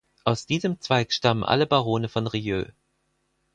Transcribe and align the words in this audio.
Aus 0.23 0.47
diesem 0.47 0.79
Zweig 0.81 1.13
stammen 1.13 1.43
alle 1.43 1.67
Barone 1.67 2.09
von 2.09 2.25
Rieux. 2.25 2.65